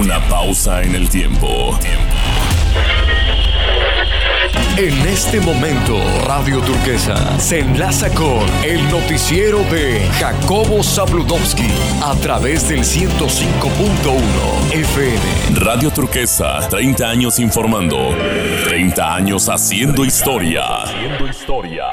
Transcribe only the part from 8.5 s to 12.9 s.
el noticiero de Jacobo Zabludowski a través del